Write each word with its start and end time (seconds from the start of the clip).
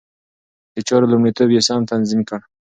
د 0.73 0.75
چارو 0.87 1.11
لومړيتوب 1.11 1.49
يې 1.55 1.61
سم 1.67 1.81
تنظيم 1.91 2.21
کړ. 2.29 2.39